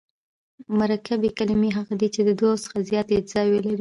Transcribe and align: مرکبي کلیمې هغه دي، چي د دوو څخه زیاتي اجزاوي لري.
مرکبي 0.79 1.29
کلیمې 1.37 1.69
هغه 1.77 1.93
دي، 1.99 2.07
چي 2.13 2.21
د 2.25 2.29
دوو 2.39 2.61
څخه 2.63 2.77
زیاتي 2.89 3.13
اجزاوي 3.19 3.57
لري. 3.61 3.69